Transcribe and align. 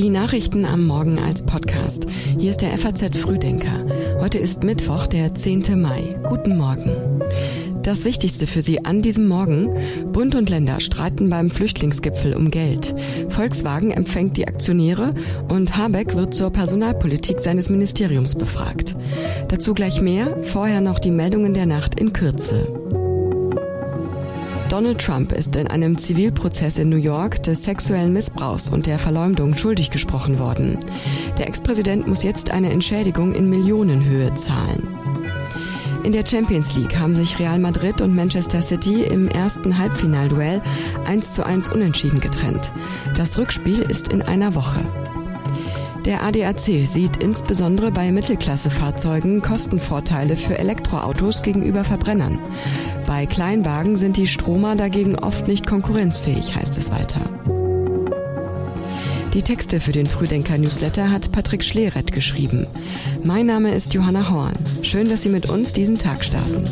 Die 0.00 0.08
Nachrichten 0.08 0.64
am 0.64 0.86
Morgen 0.86 1.18
als 1.18 1.44
Podcast. 1.44 2.06
Hier 2.38 2.52
ist 2.52 2.62
der 2.62 2.70
FAZ 2.78 3.18
Frühdenker. 3.18 3.84
Heute 4.18 4.38
ist 4.38 4.64
Mittwoch, 4.64 5.06
der 5.06 5.34
10. 5.34 5.78
Mai. 5.78 6.14
Guten 6.26 6.56
Morgen. 6.56 7.20
Das 7.82 8.06
Wichtigste 8.06 8.46
für 8.46 8.62
Sie 8.62 8.82
an 8.86 9.02
diesem 9.02 9.28
Morgen. 9.28 9.74
Bund 10.10 10.34
und 10.36 10.48
Länder 10.48 10.80
streiten 10.80 11.28
beim 11.28 11.50
Flüchtlingsgipfel 11.50 12.32
um 12.32 12.50
Geld. 12.50 12.94
Volkswagen 13.28 13.90
empfängt 13.90 14.38
die 14.38 14.48
Aktionäre 14.48 15.10
und 15.50 15.76
Habeck 15.76 16.16
wird 16.16 16.32
zur 16.32 16.50
Personalpolitik 16.50 17.38
seines 17.38 17.68
Ministeriums 17.68 18.36
befragt. 18.36 18.96
Dazu 19.48 19.74
gleich 19.74 20.00
mehr, 20.00 20.42
vorher 20.44 20.80
noch 20.80 20.98
die 20.98 21.10
Meldungen 21.10 21.52
der 21.52 21.66
Nacht 21.66 22.00
in 22.00 22.14
Kürze. 22.14 22.99
Donald 24.70 25.00
Trump 25.00 25.32
ist 25.32 25.56
in 25.56 25.66
einem 25.66 25.98
Zivilprozess 25.98 26.78
in 26.78 26.90
New 26.90 26.96
York 26.96 27.42
des 27.42 27.64
sexuellen 27.64 28.12
Missbrauchs 28.12 28.68
und 28.68 28.86
der 28.86 29.00
Verleumdung 29.00 29.56
schuldig 29.56 29.90
gesprochen 29.90 30.38
worden. 30.38 30.78
Der 31.38 31.48
Ex-Präsident 31.48 32.06
muss 32.06 32.22
jetzt 32.22 32.52
eine 32.52 32.70
Entschädigung 32.70 33.34
in 33.34 33.50
Millionenhöhe 33.50 34.32
zahlen. 34.34 34.86
In 36.04 36.12
der 36.12 36.24
Champions 36.24 36.76
League 36.76 36.96
haben 36.96 37.16
sich 37.16 37.40
Real 37.40 37.58
Madrid 37.58 38.00
und 38.00 38.14
Manchester 38.14 38.62
City 38.62 39.02
im 39.02 39.26
ersten 39.26 39.76
Halbfinalduell 39.76 40.62
1 41.04 41.32
zu 41.32 41.44
1 41.44 41.70
unentschieden 41.70 42.20
getrennt. 42.20 42.70
Das 43.16 43.38
Rückspiel 43.38 43.80
ist 43.82 44.12
in 44.12 44.22
einer 44.22 44.54
Woche. 44.54 44.84
Der 46.04 46.22
ADAC 46.22 46.86
sieht 46.86 47.18
insbesondere 47.18 47.90
bei 47.90 48.10
Mittelklassefahrzeugen 48.10 49.42
Kostenvorteile 49.42 50.36
für 50.36 50.58
Elektroautos 50.58 51.42
gegenüber 51.42 51.84
Verbrennern. 51.84 52.38
Bei 53.06 53.26
Kleinwagen 53.26 53.96
sind 53.96 54.16
die 54.16 54.26
Stromer 54.26 54.76
dagegen 54.76 55.18
oft 55.18 55.48
nicht 55.48 55.66
konkurrenzfähig, 55.66 56.54
heißt 56.54 56.78
es 56.78 56.90
weiter. 56.90 57.20
Die 59.34 59.42
Texte 59.42 59.78
für 59.78 59.92
den 59.92 60.06
Frühdenker-Newsletter 60.06 61.10
hat 61.10 61.30
Patrick 61.30 61.62
Schleret 61.62 62.12
geschrieben. 62.12 62.66
Mein 63.24 63.46
Name 63.46 63.72
ist 63.72 63.94
Johanna 63.94 64.28
Horn. 64.28 64.54
Schön, 64.82 65.08
dass 65.08 65.22
Sie 65.22 65.28
mit 65.28 65.48
uns 65.48 65.72
diesen 65.72 65.98
Tag 65.98 66.24
starten. 66.24 66.64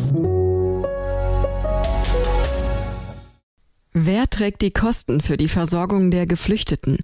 Wer 3.92 4.28
trägt 4.28 4.62
die 4.62 4.70
Kosten 4.70 5.20
für 5.20 5.36
die 5.36 5.48
Versorgung 5.48 6.11
der 6.11 6.27
Geflüchteten? 6.27 6.98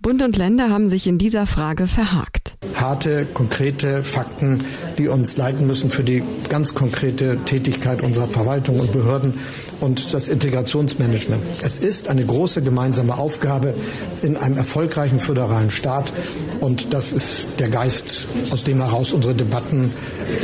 Bund 0.00 0.22
und 0.22 0.36
Länder 0.36 0.68
haben 0.70 0.88
sich 0.88 1.06
in 1.06 1.18
dieser 1.18 1.46
Frage 1.46 1.86
verhakt. 1.86 2.49
Harte, 2.74 3.26
konkrete 3.32 4.04
Fakten, 4.04 4.64
die 4.98 5.08
uns 5.08 5.38
leiten 5.38 5.66
müssen 5.66 5.90
für 5.90 6.04
die 6.04 6.22
ganz 6.50 6.74
konkrete 6.74 7.38
Tätigkeit 7.46 8.02
unserer 8.02 8.28
Verwaltung 8.28 8.80
und 8.80 8.92
Behörden 8.92 9.40
und 9.80 10.12
das 10.12 10.28
Integrationsmanagement. 10.28 11.42
Es 11.62 11.80
ist 11.80 12.08
eine 12.08 12.24
große 12.24 12.62
gemeinsame 12.62 13.16
Aufgabe 13.16 13.74
in 14.22 14.36
einem 14.36 14.56
erfolgreichen 14.56 15.18
föderalen 15.18 15.70
Staat 15.70 16.12
und 16.60 16.92
das 16.92 17.12
ist 17.12 17.46
der 17.58 17.68
Geist, 17.68 18.26
aus 18.50 18.64
dem 18.64 18.78
heraus 18.78 19.12
unsere 19.12 19.34
Debatten 19.34 19.90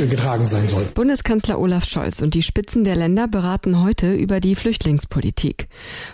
getragen 0.09 0.45
sein 0.45 0.67
sollen. 0.67 0.87
Bundeskanzler 0.93 1.59
Olaf 1.59 1.85
Scholz 1.85 2.21
und 2.21 2.33
die 2.33 2.41
Spitzen 2.41 2.83
der 2.83 2.95
Länder 2.95 3.27
beraten 3.27 3.83
heute 3.83 4.13
über 4.13 4.39
die 4.39 4.55
Flüchtlingspolitik. 4.55 5.67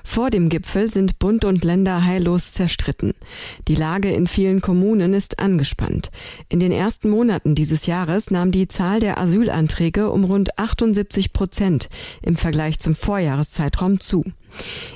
Vor 0.04 0.30
dem 0.30 0.50
Gipfel 0.50 0.90
sind 0.90 1.20
Bund 1.20 1.46
und 1.46 1.64
Länder 1.64 2.06
heillos 2.06 2.52
zerstritten. 2.54 3.14
Die 3.68 3.76
Lage 3.76 4.12
in 4.12 4.28
vielen 4.28 4.62
Kommunen 4.62 5.14
ist 5.14 5.40
angespannt. 5.40 6.12
In 6.50 6.60
den 6.60 6.72
ersten 6.72 7.10
Monaten 7.10 7.56
dieses 7.56 7.86
Jahres 7.86 8.32
nahm 8.32 8.52
die 8.52 8.68
Zahl 8.68 9.00
der 9.00 9.18
Asylanträge 9.20 10.10
um 10.10 10.24
rund 10.24 10.58
78 10.60 11.34
Prozent 11.34 11.90
im 12.22 12.36
Vergleich 12.36 12.80
zum 12.80 12.96
Vorjahreszeitraum 13.14 14.00
zu. 14.00 14.24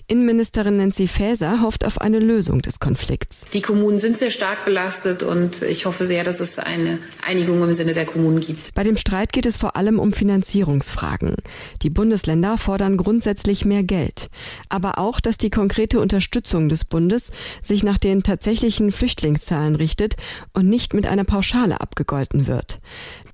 Innenministerin 0.07 0.77
Nancy 0.77 1.07
Faeser 1.07 1.61
hofft 1.61 1.85
auf 1.85 1.99
eine 1.99 2.19
Lösung 2.19 2.61
des 2.61 2.79
Konflikts. 2.79 3.45
Die 3.53 3.61
Kommunen 3.61 3.99
sind 3.99 4.17
sehr 4.17 4.31
stark 4.31 4.65
belastet 4.65 5.23
und 5.23 5.61
ich 5.63 5.85
hoffe 5.85 6.05
sehr, 6.05 6.23
dass 6.23 6.39
es 6.39 6.59
eine 6.59 6.99
Einigung 7.27 7.61
im 7.61 7.73
Sinne 7.73 7.93
der 7.93 8.05
Kommunen 8.05 8.39
gibt. 8.39 8.73
Bei 8.73 8.83
dem 8.83 8.97
Streit 8.97 9.33
geht 9.33 9.45
es 9.45 9.57
vor 9.57 9.75
allem 9.75 9.99
um 9.99 10.13
Finanzierungsfragen. 10.13 11.35
Die 11.81 11.89
Bundesländer 11.89 12.57
fordern 12.57 12.97
grundsätzlich 12.97 13.65
mehr 13.65 13.83
Geld, 13.83 14.29
aber 14.69 14.97
auch, 14.97 15.19
dass 15.19 15.37
die 15.37 15.49
konkrete 15.49 15.99
Unterstützung 15.99 16.69
des 16.69 16.85
Bundes 16.85 17.31
sich 17.61 17.83
nach 17.83 17.97
den 17.97 18.23
tatsächlichen 18.23 18.91
Flüchtlingszahlen 18.91 19.75
richtet 19.75 20.15
und 20.53 20.69
nicht 20.69 20.93
mit 20.93 21.05
einer 21.05 21.25
Pauschale 21.25 21.81
abgegolten 21.81 22.47
wird. 22.47 22.79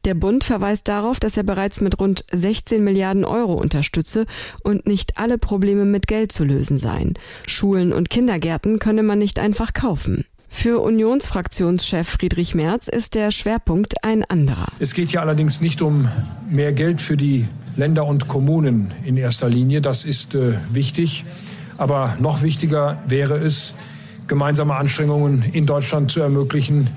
Der 0.05 0.15
Bund 0.15 0.43
verweist 0.43 0.89
darauf, 0.89 1.21
dass 1.21 1.37
er 1.37 1.43
bereits 1.43 1.79
mit 1.79 1.97
rund 1.97 2.25
16 2.29 2.83
Milliarden 2.83 3.23
Euro 3.23 3.53
unterstütze 3.53 4.25
und 4.61 4.85
nicht 4.85 5.17
alle 5.17 5.37
Probleme 5.37 5.85
mit 5.85 6.07
Geld 6.13 6.31
zu 6.31 6.43
lösen 6.43 6.77
seien. 6.77 7.15
Schulen 7.47 7.91
und 7.91 8.11
Kindergärten 8.11 8.77
könne 8.77 9.01
man 9.01 9.17
nicht 9.17 9.39
einfach 9.39 9.73
kaufen. 9.73 10.25
Für 10.47 10.79
Unionsfraktionschef 10.79 12.07
Friedrich 12.07 12.53
Merz 12.53 12.87
ist 12.87 13.15
der 13.15 13.31
Schwerpunkt 13.31 14.03
ein 14.03 14.23
anderer. 14.23 14.67
Es 14.79 14.93
geht 14.93 15.09
hier 15.09 15.21
allerdings 15.21 15.59
nicht 15.59 15.81
um 15.81 16.07
mehr 16.47 16.71
Geld 16.71 17.01
für 17.01 17.17
die 17.17 17.47
Länder 17.77 18.05
und 18.05 18.27
Kommunen 18.27 18.91
in 19.03 19.17
erster 19.17 19.49
Linie. 19.49 19.81
Das 19.81 20.05
ist 20.05 20.35
äh, 20.35 20.53
wichtig. 20.71 21.25
Aber 21.79 22.15
noch 22.19 22.43
wichtiger 22.43 23.01
wäre 23.07 23.37
es, 23.37 23.73
gemeinsame 24.27 24.75
Anstrengungen 24.75 25.43
in 25.51 25.65
Deutschland 25.65 26.11
zu 26.11 26.19
ermöglichen, 26.19 26.87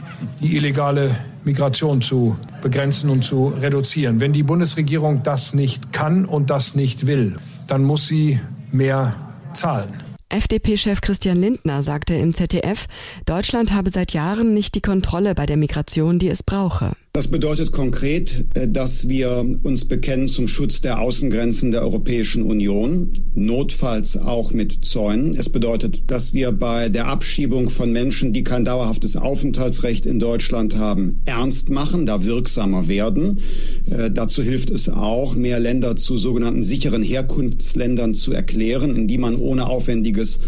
die 0.43 0.59
illegale 0.59 1.17
Migration 1.45 2.03
zu 2.03 2.37
begrenzen 2.61 3.09
und 3.09 3.25
zu 3.25 3.49
reduzieren. 3.49 4.21
Wenn 4.21 4.35
die 4.35 4.43
Bundesregierung 4.43 5.23
das 5.23 5.55
nicht 5.55 5.95
kann 5.95 6.27
und 6.27 6.51
das 6.51 6.75
nicht 6.75 7.07
will, 7.07 7.37
dann 7.67 7.83
muss 7.83 8.07
sie 8.07 8.39
mehr 8.73 9.15
zahlen. 9.53 9.95
FDP-Chef 10.29 11.01
Christian 11.01 11.37
Lindner 11.37 11.83
sagte 11.83 12.15
im 12.15 12.35
ZDF, 12.35 12.87
Deutschland 13.27 13.73
habe 13.73 13.91
seit 13.91 14.13
Jahren 14.13 14.55
nicht 14.55 14.75
die 14.75 14.83
Kontrolle 14.83 15.35
bei 15.35 15.47
der 15.47 15.57
Migration, 15.57 16.19
die 16.19 16.29
es 16.29 16.43
brauche. 16.43 16.93
Das 17.17 17.29
bedeutet 17.29 17.73
konkret, 17.73 18.45
äh, 18.53 18.69
dass 18.69 19.09
wir 19.09 19.43
uns 19.63 19.87
bekennen 19.87 20.29
zum 20.29 20.49
Schutz 20.49 20.83
der 20.83 21.01
Außengrenzen 21.01 21.71
der 21.71 21.81
Europäischen 21.81 22.43
Union, 22.43 23.09
notfalls 23.35 24.19
auch 24.19 24.53
mit 24.53 24.85
Zäunen. 24.85 25.35
Es 25.35 25.49
bedeutet, 25.49 26.11
dass 26.11 26.35
wir 26.35 26.53
bei 26.53 26.91
der 26.91 27.07
Abschiebung 27.09 27.71
von 27.71 27.91
Menschen, 27.91 28.35
die 28.35 28.45
kein 28.45 28.67
dauerhaftes 28.67 29.17
Aufenthaltsrecht 29.17 30.05
in 30.05 30.19
Deutschland 30.19 30.77
haben, 30.77 31.23
ernst 31.25 31.71
machen, 31.71 32.05
da 32.05 32.23
wirksamer 32.23 32.87
werden. 32.87 33.41
Äh, 33.89 34.11
dazu 34.11 34.43
hilft 34.43 34.69
es 34.69 34.91
auch, 34.91 35.35
mehr 35.37 35.59
Länder 35.59 35.97
zu 35.97 36.19
sogenannten 36.19 36.63
sicheren 36.63 37.03
Herkunftsländern 37.03 38.15
zu 38.15 38.35
erklären, 38.35 38.95
in 38.95 39.09
die 39.09 39.17
man 39.17 39.37
ohne 39.37 39.69
aufwendiges 39.69 40.41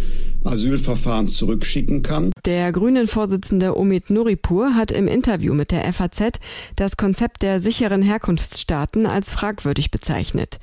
Asylverfahren 0.44 1.28
zurückschicken 1.28 2.02
kann. 2.02 2.30
Der 2.44 2.72
Grünen-Vorsitzende 2.72 3.76
Omid 3.76 4.10
Nuripur 4.10 4.74
hat 4.74 4.90
im 4.90 5.08
Interview 5.08 5.54
mit 5.54 5.70
der 5.70 5.92
FAZ 5.92 6.40
das 6.76 6.96
Konzept 6.96 7.42
der 7.42 7.60
sicheren 7.60 8.02
Herkunftsstaaten 8.02 9.06
als 9.06 9.28
fragwürdig 9.30 9.90
bezeichnet. 9.90 10.58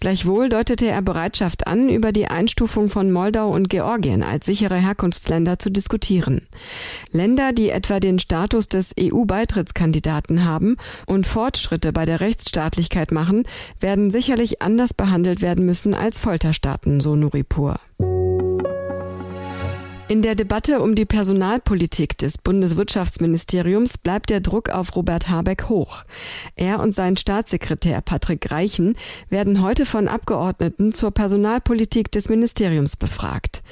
Gleichwohl 0.00 0.48
deutete 0.48 0.86
er 0.86 1.02
Bereitschaft 1.02 1.66
an, 1.66 1.88
über 1.88 2.12
die 2.12 2.26
Einstufung 2.26 2.88
von 2.88 3.10
Moldau 3.10 3.50
und 3.50 3.70
Georgien 3.70 4.22
als 4.22 4.46
sichere 4.46 4.76
Herkunftsländer 4.76 5.58
zu 5.58 5.70
diskutieren. 5.70 6.46
Länder, 7.12 7.52
die 7.52 7.70
etwa 7.70 8.00
den 8.00 8.18
Status 8.18 8.68
des 8.68 8.94
EU-Beitrittskandidaten 8.98 10.44
haben 10.44 10.76
und 11.06 11.26
Fortschritte 11.26 11.92
bei 11.92 12.04
der 12.04 12.20
Rechtsstaatlichkeit 12.20 13.12
machen, 13.12 13.44
werden 13.78 14.10
sicherlich 14.10 14.62
anders 14.62 14.94
behandelt 14.94 15.42
werden 15.42 15.64
müssen 15.64 15.94
als 15.94 16.18
Folterstaaten, 16.18 17.00
so 17.00 17.16
Nuripur. 17.16 17.80
In 20.10 20.22
der 20.22 20.34
Debatte 20.34 20.80
um 20.80 20.96
die 20.96 21.04
Personalpolitik 21.04 22.18
des 22.18 22.36
Bundeswirtschaftsministeriums 22.36 23.96
bleibt 23.96 24.28
der 24.28 24.40
Druck 24.40 24.68
auf 24.68 24.96
Robert 24.96 25.28
Habeck 25.28 25.68
hoch. 25.68 26.02
Er 26.56 26.80
und 26.80 26.96
sein 26.96 27.16
Staatssekretär 27.16 28.00
Patrick 28.00 28.50
Reichen 28.50 28.96
werden 29.28 29.62
heute 29.62 29.86
von 29.86 30.08
Abgeordneten 30.08 30.92
zur 30.92 31.12
Personalpolitik 31.12 32.10
des 32.10 32.28
Ministeriums 32.28 32.96
befragt. 32.96 33.62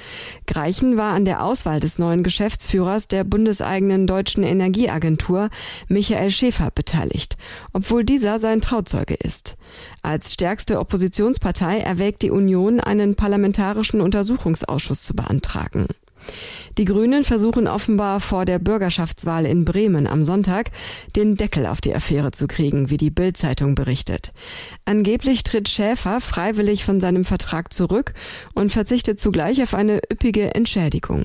Greichen 0.47 0.97
war 0.97 1.13
an 1.13 1.25
der 1.25 1.43
Auswahl 1.43 1.81
des 1.81 1.99
neuen 1.99 2.23
Geschäftsführers 2.23 3.09
der 3.09 3.25
bundeseigenen 3.25 4.07
deutschen 4.07 4.45
Energieagentur 4.45 5.51
Michael 5.89 6.31
Schäfer 6.31 6.71
beteiligt, 6.71 7.37
obwohl 7.73 8.05
dieser 8.05 8.39
sein 8.39 8.61
Trauzeuge 8.61 9.15
ist. 9.15 9.57
Als 10.03 10.35
stärkste 10.35 10.79
Oppositionspartei 10.79 11.81
erwägt 11.81 12.23
die 12.23 12.31
Union, 12.31 12.79
einen 12.79 13.17
parlamentarischen 13.17 14.01
Untersuchungsausschuss 14.01 15.03
zu 15.03 15.17
beantragen. 15.17 15.89
Die 16.79 16.85
Grünen 16.85 17.25
versuchen 17.25 17.67
offenbar 17.67 18.21
vor 18.21 18.45
der 18.45 18.59
Bürgerschaftswahl 18.59 19.47
in 19.47 19.65
Bremen 19.65 20.07
am 20.07 20.25
Sonntag 20.25 20.71
den 21.17 21.37
Deckel 21.37 21.67
auf 21.67 21.81
die 21.81 21.95
Affäre 21.95 22.31
zu 22.31 22.47
kriegen, 22.47 22.91
wie 22.91 22.97
die 22.97 23.11
Bild-Zeitung 23.11 23.75
berichtet. 23.75 24.33
Angeblich 24.85 25.43
tritt 25.43 25.69
Schäfer 25.69 26.21
freiwillig 26.21 26.85
von 26.85 27.01
seinem 27.01 27.25
Vertrag 27.25 27.73
zurück 27.73 28.15
und 28.55 28.73
verzichtet 28.73 29.19
zugleich 29.19 29.63
auf 29.63 29.75
eine 29.75 30.01
üppige 30.13 30.55
Entschädigung. 30.55 31.25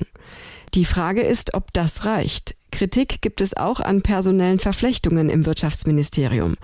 Die 0.74 0.84
Frage 0.84 1.20
ist, 1.20 1.54
ob 1.54 1.72
das 1.72 2.04
reicht. 2.04 2.56
Kritik 2.74 3.22
gibt 3.22 3.40
es 3.40 3.56
auch 3.56 3.78
an 3.78 4.02
personellen 4.02 4.58
Verflechtungen 4.58 5.30
im 5.30 5.46
Wirtschaftsministerium. 5.46 6.56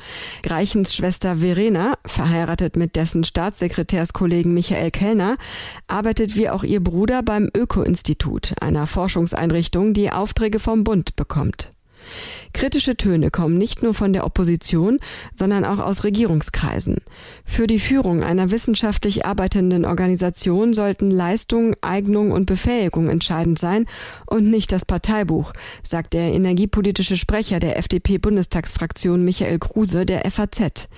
Greichens 0.42 0.92
Schwester 0.92 1.36
Verena, 1.36 1.94
verheiratet 2.04 2.74
mit 2.74 2.96
dessen 2.96 3.22
Staatssekretärskollegen 3.22 4.52
Michael 4.52 4.90
Kellner, 4.90 5.36
arbeitet 5.86 6.34
wie 6.34 6.50
auch 6.50 6.64
ihr 6.64 6.82
Bruder 6.82 7.22
beim 7.22 7.48
Öko-Institut, 7.56 8.54
einer 8.60 8.88
Forschungseinrichtung, 8.88 9.94
die 9.94 10.10
Aufträge 10.10 10.58
vom 10.58 10.82
Bund 10.82 11.14
bekommt. 11.14 11.70
Kritische 12.52 12.96
Töne 12.96 13.30
kommen 13.30 13.58
nicht 13.58 13.82
nur 13.82 13.94
von 13.94 14.12
der 14.12 14.24
Opposition, 14.24 14.98
sondern 15.34 15.64
auch 15.64 15.78
aus 15.78 16.04
Regierungskreisen. 16.04 16.98
Für 17.44 17.66
die 17.66 17.78
Führung 17.78 18.22
einer 18.22 18.50
wissenschaftlich 18.50 19.24
arbeitenden 19.24 19.84
Organisation 19.84 20.74
sollten 20.74 21.10
Leistung, 21.10 21.74
Eignung 21.80 22.32
und 22.32 22.46
Befähigung 22.46 23.08
entscheidend 23.08 23.58
sein 23.58 23.86
und 24.26 24.50
nicht 24.50 24.72
das 24.72 24.84
Parteibuch, 24.84 25.52
sagt 25.82 26.14
der 26.14 26.32
energiepolitische 26.32 27.16
Sprecher 27.16 27.60
der 27.60 27.78
FDP-Bundestagsfraktion 27.78 29.24
Michael 29.24 29.58
Kruse 29.58 30.04
der 30.04 30.28
FAZ. 30.30 30.88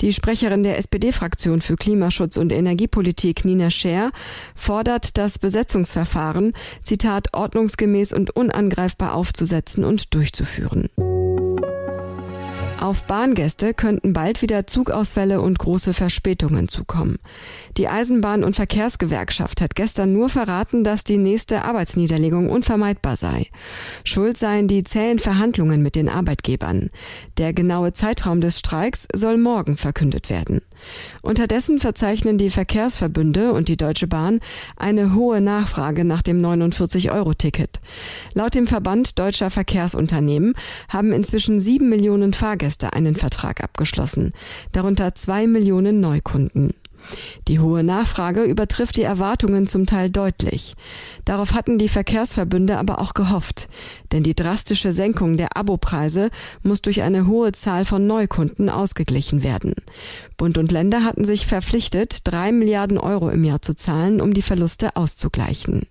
Die 0.00 0.12
Sprecherin 0.12 0.62
der 0.62 0.78
SPD-Fraktion 0.78 1.60
für 1.60 1.76
Klimaschutz 1.76 2.36
und 2.36 2.52
Energiepolitik 2.52 3.44
Nina 3.44 3.70
Scher 3.70 4.10
fordert, 4.54 5.18
das 5.18 5.38
Besetzungsverfahren, 5.38 6.52
Zitat, 6.82 7.34
ordnungsgemäß 7.34 8.12
und 8.12 8.34
unangreifbar 8.34 9.14
aufzusetzen 9.14 9.84
und 9.84 10.14
durchzuführen. 10.14 10.41
Auf 12.82 13.04
Bahngäste 13.04 13.74
könnten 13.74 14.12
bald 14.12 14.42
wieder 14.42 14.66
Zugausfälle 14.66 15.40
und 15.40 15.56
große 15.56 15.92
Verspätungen 15.92 16.66
zukommen. 16.66 17.18
Die 17.76 17.88
Eisenbahn- 17.88 18.42
und 18.42 18.56
Verkehrsgewerkschaft 18.56 19.60
hat 19.60 19.76
gestern 19.76 20.12
nur 20.12 20.28
verraten, 20.28 20.82
dass 20.82 21.04
die 21.04 21.16
nächste 21.16 21.62
Arbeitsniederlegung 21.64 22.50
unvermeidbar 22.50 23.14
sei. 23.14 23.46
Schuld 24.02 24.36
seien 24.36 24.66
die 24.66 24.82
zähen 24.82 25.20
Verhandlungen 25.20 25.80
mit 25.80 25.94
den 25.94 26.08
Arbeitgebern. 26.08 26.88
Der 27.38 27.52
genaue 27.52 27.92
Zeitraum 27.92 28.40
des 28.40 28.58
Streiks 28.58 29.06
soll 29.14 29.36
morgen 29.36 29.76
verkündet 29.76 30.28
werden. 30.28 30.60
Unterdessen 31.22 31.78
verzeichnen 31.78 32.38
die 32.38 32.50
Verkehrsverbünde 32.50 33.52
und 33.52 33.68
die 33.68 33.76
Deutsche 33.76 34.06
Bahn 34.06 34.40
eine 34.76 35.14
hohe 35.14 35.40
Nachfrage 35.40 36.04
nach 36.04 36.22
dem 36.22 36.42
49-Euro-Ticket. 36.42 37.80
Laut 38.34 38.54
dem 38.54 38.66
Verband 38.66 39.18
deutscher 39.18 39.50
Verkehrsunternehmen 39.50 40.54
haben 40.88 41.12
inzwischen 41.12 41.60
sieben 41.60 41.88
Millionen 41.88 42.32
Fahrgäste 42.32 42.92
einen 42.92 43.16
Vertrag 43.16 43.62
abgeschlossen, 43.62 44.32
darunter 44.72 45.14
zwei 45.14 45.46
Millionen 45.46 46.00
Neukunden. 46.00 46.74
Die 47.48 47.60
hohe 47.60 47.82
Nachfrage 47.82 48.42
übertrifft 48.42 48.96
die 48.96 49.02
Erwartungen 49.02 49.66
zum 49.66 49.86
Teil 49.86 50.10
deutlich. 50.10 50.74
Darauf 51.24 51.52
hatten 51.52 51.78
die 51.78 51.88
Verkehrsverbünde 51.88 52.78
aber 52.78 53.00
auch 53.00 53.14
gehofft, 53.14 53.68
denn 54.12 54.22
die 54.22 54.34
drastische 54.34 54.92
Senkung 54.92 55.36
der 55.36 55.56
Abopreise 55.56 56.30
muss 56.62 56.82
durch 56.82 57.02
eine 57.02 57.26
hohe 57.26 57.52
Zahl 57.52 57.84
von 57.84 58.06
Neukunden 58.06 58.68
ausgeglichen 58.68 59.42
werden. 59.42 59.74
Bund 60.36 60.58
und 60.58 60.72
Länder 60.72 61.04
hatten 61.04 61.24
sich 61.24 61.46
verpflichtet, 61.46 62.20
drei 62.24 62.52
Milliarden 62.52 62.98
Euro 62.98 63.30
im 63.30 63.44
Jahr 63.44 63.62
zu 63.62 63.74
zahlen, 63.74 64.20
um 64.20 64.34
die 64.34 64.42
Verluste 64.42 64.96
auszugleichen. 64.96 65.86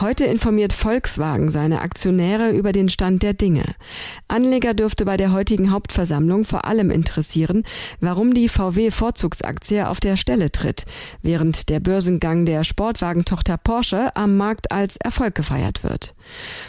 Heute 0.00 0.24
informiert 0.24 0.72
Volkswagen 0.72 1.48
seine 1.48 1.80
Aktionäre 1.80 2.50
über 2.50 2.72
den 2.72 2.88
Stand 2.88 3.22
der 3.22 3.32
Dinge. 3.32 3.62
Anleger 4.26 4.74
dürfte 4.74 5.04
bei 5.04 5.16
der 5.16 5.30
heutigen 5.30 5.70
Hauptversammlung 5.70 6.44
vor 6.44 6.64
allem 6.64 6.90
interessieren, 6.90 7.62
warum 8.00 8.34
die 8.34 8.48
VW-Vorzugsaktie 8.48 9.86
auf 9.86 10.00
der 10.00 10.16
Stelle 10.16 10.50
tritt, 10.50 10.84
während 11.22 11.68
der 11.68 11.78
Börsengang 11.78 12.44
der 12.44 12.64
Sportwagentochter 12.64 13.56
Porsche 13.56 14.14
am 14.16 14.36
Markt 14.36 14.72
als 14.72 14.96
Erfolg 14.96 15.36
gefeiert 15.36 15.84
wird. 15.84 16.16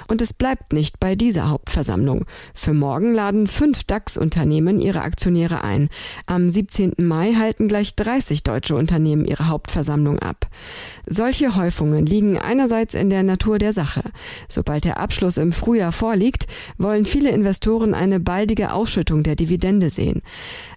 Und 0.07 0.21
es 0.21 0.31
bleibt 0.31 0.71
nicht 0.71 0.99
bei 0.99 1.15
dieser 1.15 1.49
Hauptversammlung. 1.49 2.25
Für 2.53 2.73
morgen 2.73 3.15
laden 3.15 3.47
fünf 3.47 3.85
DAX-Unternehmen 3.85 4.79
ihre 4.79 5.01
Aktionäre 5.01 5.63
ein. 5.63 5.89
Am 6.27 6.47
17. 6.47 6.93
Mai 6.99 7.33
halten 7.33 7.67
gleich 7.69 7.95
30 7.95 8.43
deutsche 8.43 8.75
Unternehmen 8.75 9.25
ihre 9.25 9.47
Hauptversammlung 9.47 10.19
ab. 10.19 10.47
Solche 11.07 11.55
Häufungen 11.55 12.05
liegen 12.05 12.37
einerseits 12.37 12.93
in 12.93 13.09
der 13.09 13.23
Natur 13.25 13.57
der 13.57 13.73
Sache. 13.73 14.03
Sobald 14.47 14.85
der 14.85 14.99
Abschluss 14.99 15.37
im 15.37 15.51
Frühjahr 15.51 15.91
vorliegt, 15.91 16.47
wollen 16.77 17.05
viele 17.05 17.31
Investoren 17.31 17.93
eine 17.93 18.19
baldige 18.19 18.73
Ausschüttung 18.73 19.23
der 19.23 19.35
Dividende 19.35 19.89
sehen. 19.89 20.21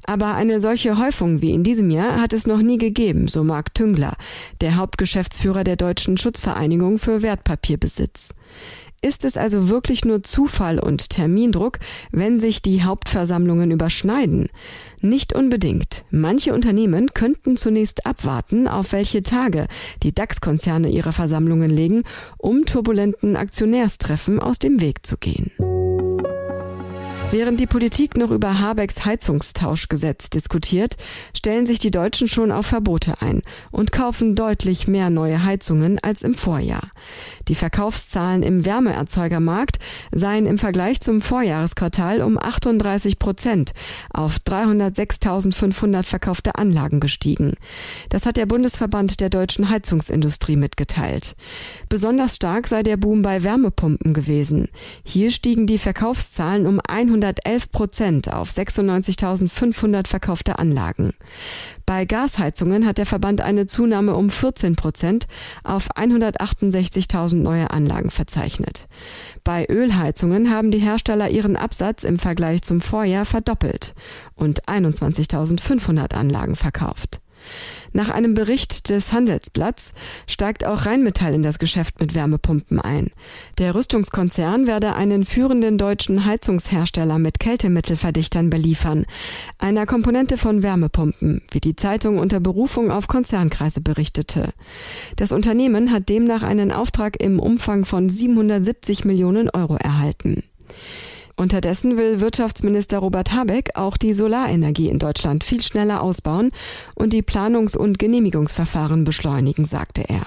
Aber 0.05 0.35
eine 0.35 0.61
solche 0.61 0.99
Häufung 0.99 1.43
wie 1.43 1.53
in 1.53 1.65
diesem 1.65 1.91
Jahr 1.91 2.21
hat 2.21 2.33
es 2.33 2.47
noch 2.47 2.63
nie 2.63 2.79
gegeben, 2.79 3.29
so 3.29 3.45
Marc 3.45 3.75
Tüngler, 3.75 4.17
der 4.61 4.77
Hauptgeschäftsführer 4.77 5.65
der 5.65 5.77
Deutschen 5.77 6.17
Schutzvereinigung 6.17 6.99
für 6.99 7.23
Wertpapierbesitz. 7.23 8.35
Ist 9.01 9.25
es 9.25 9.37
also 9.37 9.69
wirklich 9.69 10.05
nur 10.05 10.25
Zufall 10.25 10.81
und 10.81 11.11
Termindruck, 11.11 11.79
wenn 12.11 12.41
sich 12.41 12.63
die 12.63 12.83
Hauptversammlungen 12.83 13.71
überschneiden? 13.71 14.49
Nicht 15.01 15.33
unbedingt. 15.33 16.05
Manche 16.11 16.53
Unternehmen 16.53 17.15
könnten 17.15 17.57
zunächst 17.57 18.07
abwarten, 18.07 18.67
auf 18.67 18.91
welche 18.91 19.23
Tage 19.23 19.69
die 20.03 20.13
DAX-Konzerne 20.13 20.91
ihre 20.91 21.13
Versammlungen 21.13 21.71
legen, 21.71 22.03
um 22.39 22.67
turbulenten 22.67 23.37
Aktionärstreffen 23.37 24.41
aus 24.41 24.59
dem 24.59 24.81
Weg 24.81 25.07
zu 25.07 25.17
gehen. 25.17 25.53
Während 27.31 27.61
die 27.61 27.67
Politik 27.67 28.17
noch 28.17 28.31
über 28.31 28.59
Habecks 28.59 29.05
Heizungstauschgesetz 29.05 30.31
diskutiert, 30.31 30.97
stellen 31.37 31.67
sich 31.67 31.79
die 31.79 31.91
Deutschen 31.91 32.27
schon 32.27 32.51
auf 32.51 32.65
Verbote 32.65 33.21
ein 33.21 33.43
und 33.71 33.93
kaufen 33.93 34.35
deutlich 34.35 34.89
mehr 34.89 35.11
neue 35.11 35.45
Heizungen 35.45 35.99
als 35.99 36.23
im 36.23 36.35
Vorjahr. 36.35 36.87
Die 37.49 37.55
Verkaufszahlen 37.55 38.43
im 38.43 38.65
Wärmeerzeugermarkt 38.65 39.79
seien 40.11 40.47
im 40.47 40.57
Vergleich 40.57 41.03
zum 41.03 41.21
Vorjahresquartal 41.21 42.23
um 42.23 42.39
38 42.39 43.19
Prozent 43.19 43.75
auf 44.11 44.39
306.500 44.39 46.05
verkaufte 46.05 46.55
Anlagen 46.55 46.99
gestiegen. 46.99 47.57
Das 48.09 48.25
hat 48.25 48.39
der 48.39 48.47
Bundesverband 48.47 49.21
der 49.21 49.29
deutschen 49.29 49.69
Heizungsindustrie 49.69 50.57
mitgeteilt. 50.57 51.37
Besonders 51.91 52.37
stark 52.37 52.69
sei 52.69 52.83
der 52.83 52.97
Boom 52.97 53.21
bei 53.21 53.43
Wärmepumpen 53.43 54.15
gewesen. 54.15 54.69
Hier 55.05 55.31
stiegen 55.31 55.67
die 55.67 55.79
Verkaufszahlen 55.79 56.67
um 56.67 56.81
111 57.23 57.71
Prozent 57.71 58.33
auf 58.33 58.51
96.500 58.51 60.07
verkaufte 60.07 60.59
Anlagen. 60.59 61.13
Bei 61.85 62.05
Gasheizungen 62.05 62.87
hat 62.87 62.99
der 62.99 63.07
Verband 63.07 63.41
eine 63.41 63.67
Zunahme 63.67 64.15
um 64.15 64.31
14 64.31 64.77
Prozent 64.77 65.27
auf 65.65 65.91
168.000 65.97 67.37
neue 67.37 67.71
Anlagen 67.71 68.11
verzeichnet. 68.11 68.87
Bei 69.43 69.67
Ölheizungen 69.69 70.51
haben 70.51 70.71
die 70.71 70.79
Hersteller 70.79 71.31
ihren 71.31 71.57
Absatz 71.57 72.05
im 72.05 72.19
Vergleich 72.19 72.63
zum 72.63 72.81
Vorjahr 72.81 73.25
verdoppelt 73.25 73.95
und 74.35 74.65
21.500 74.69 76.15
Anlagen 76.15 76.57
verkauft. 76.57 77.21
Nach 77.93 78.11
einem 78.11 78.35
Bericht 78.35 78.91
des 78.91 79.13
Handelsblatts 79.13 79.95
steigt 80.27 80.65
auch 80.65 80.87
Rheinmetall 80.87 81.35
in 81.35 81.43
das 81.43 81.59
Geschäft 81.59 82.01
mit 82.01 82.15
Wärmepumpen 82.15 82.81
ein. 82.81 83.11
Der 83.59 83.75
Rüstungskonzern 83.75 84.67
werde 84.67 84.95
einen 84.95 85.25
führenden 85.25 85.79
deutschen 85.79 86.25
Heizungshersteller 86.25 87.19
mit 87.19 87.41
Kältemittelverdichtern 87.41 88.51
beliefern, 88.51 89.07
einer 89.59 89.87
Komponente 89.87 90.37
von 90.37 90.63
Wärmepumpen, 90.63 91.43
wie 91.51 91.61
die 91.61 91.77
Zeitung 91.77 92.19
unter 92.19 92.41
Berufung 92.41 92.91
auf 92.91 93.09
Konzernkreise 93.09 93.81
berichtete. 93.81 94.53
Das 95.17 95.33
Unternehmen 95.33 95.91
hat 95.91 96.09
demnach 96.09 96.43
einen 96.43 96.73
Auftrag 96.73 97.21
im 97.23 97.41
Umfang 97.41 97.85
von 97.85 98.09
770 98.09 99.05
Millionen 99.05 99.49
Euro 99.51 99.77
erhalten. 99.77 100.43
Unterdessen 101.39 101.97
will 101.97 102.21
Wirtschaftsminister 102.21 102.99
Robert 102.99 103.33
Habeck 103.33 103.71
auch 103.75 103.97
die 103.97 104.13
Solarenergie 104.13 104.89
in 104.89 104.99
Deutschland 104.99 105.45
viel 105.45 105.63
schneller 105.63 106.03
ausbauen 106.03 106.51
und 106.97 107.13
die 107.13 107.23
Planungs- 107.23 107.77
und 107.77 107.99
Genehmigungsverfahren 107.99 109.05
beschleunigen, 109.05 109.65
sagte 109.65 110.03
er. 110.09 110.23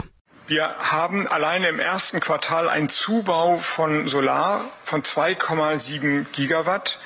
Wir 0.47 0.73
haben 0.79 1.27
alleine 1.27 1.67
im 1.67 1.79
ersten 1.79 2.21
Quartal 2.21 2.69
einen 2.69 2.89
Zubau 2.89 3.57
von 3.57 4.07
Solar 4.07 4.61
von 4.83 5.03
2,7 5.03 6.25
Gigawatt. 6.31 6.99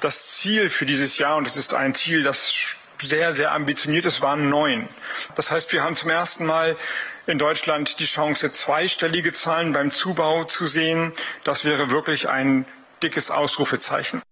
Das 0.00 0.34
Ziel 0.34 0.68
für 0.68 0.84
dieses 0.84 1.18
Jahr, 1.18 1.36
und 1.36 1.46
es 1.46 1.56
ist 1.56 1.72
ein 1.72 1.94
Ziel, 1.94 2.22
das 2.22 2.52
sehr, 3.00 3.32
sehr 3.32 3.52
ambitioniert 3.52 4.06
ist, 4.06 4.22
waren 4.22 4.48
neun. 4.48 4.88
Das 5.36 5.50
heißt, 5.50 5.72
wir 5.72 5.84
haben 5.84 5.96
zum 5.96 6.10
ersten 6.10 6.46
Mal 6.46 6.76
in 7.26 7.38
Deutschland 7.38 7.98
die 7.98 8.06
Chance, 8.06 8.52
zweistellige 8.52 9.32
Zahlen 9.32 9.72
beim 9.72 9.92
Zubau 9.92 10.44
zu 10.44 10.66
sehen. 10.66 11.12
Das 11.44 11.64
wäre 11.64 11.90
wirklich 11.90 12.28
ein 12.28 12.64
dickes 13.02 13.30
Ausrufezeichen. 13.30 14.22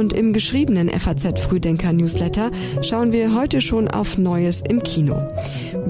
Und 0.00 0.14
im 0.14 0.32
geschriebenen 0.32 0.88
FAZ 0.88 1.38
Frühdenker 1.38 1.92
Newsletter 1.92 2.50
schauen 2.80 3.12
wir 3.12 3.34
heute 3.34 3.60
schon 3.60 3.86
auf 3.86 4.16
Neues 4.16 4.62
im 4.66 4.82
Kino. 4.82 5.30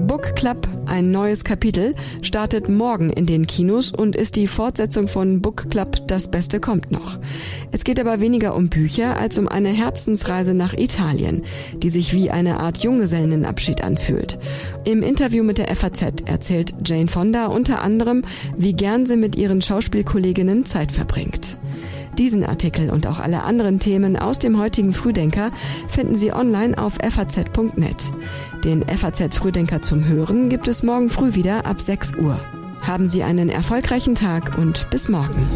Book 0.05 0.35
Club, 0.35 0.67
ein 0.85 1.11
neues 1.11 1.45
Kapitel, 1.45 1.95
startet 2.21 2.67
morgen 2.67 3.09
in 3.09 3.25
den 3.25 3.47
Kinos 3.47 3.89
und 3.89 4.17
ist 4.17 4.35
die 4.35 4.47
Fortsetzung 4.47 5.07
von 5.07 5.41
Book 5.41 5.69
Club 5.71 6.05
Das 6.07 6.29
Beste 6.29 6.59
kommt 6.59 6.91
noch. 6.91 7.19
Es 7.71 7.85
geht 7.85 8.01
aber 8.01 8.19
weniger 8.19 8.53
um 8.53 8.67
Bücher 8.67 9.15
als 9.17 9.37
um 9.37 9.47
eine 9.47 9.69
Herzensreise 9.69 10.53
nach 10.53 10.73
Italien, 10.73 11.43
die 11.77 11.89
sich 11.89 12.13
wie 12.13 12.31
eine 12.31 12.59
Art 12.59 12.79
Junggesellenabschied 12.79 13.81
anfühlt. 13.81 14.37
Im 14.83 15.03
Interview 15.03 15.41
mit 15.41 15.57
der 15.57 15.73
FAZ 15.73 16.01
erzählt 16.25 16.73
Jane 16.85 17.07
Fonda 17.07 17.45
unter 17.45 17.81
anderem, 17.81 18.25
wie 18.57 18.73
gern 18.73 19.05
sie 19.05 19.15
mit 19.15 19.37
ihren 19.37 19.61
Schauspielkolleginnen 19.61 20.65
Zeit 20.65 20.91
verbringt. 20.91 21.60
Diesen 22.17 22.45
Artikel 22.45 22.89
und 22.89 23.07
auch 23.07 23.19
alle 23.19 23.43
anderen 23.43 23.79
Themen 23.79 24.17
aus 24.17 24.39
dem 24.39 24.59
heutigen 24.59 24.93
Frühdenker 24.93 25.51
finden 25.87 26.15
Sie 26.15 26.33
online 26.33 26.77
auf 26.77 26.93
faz.net. 26.95 28.11
Den 28.63 28.85
FAZ 28.87 29.35
Frühdenker 29.35 29.81
zum 29.81 30.07
Hören 30.07 30.49
gibt 30.49 30.67
es 30.67 30.83
morgen 30.83 31.09
früh 31.09 31.35
wieder 31.35 31.65
ab 31.65 31.81
6 31.81 32.17
Uhr. 32.17 32.39
Haben 32.81 33.07
Sie 33.07 33.23
einen 33.23 33.49
erfolgreichen 33.49 34.15
Tag 34.15 34.57
und 34.57 34.89
bis 34.89 35.07
morgen. 35.07 35.47